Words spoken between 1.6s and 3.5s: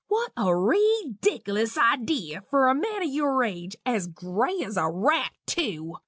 idee for a man o' your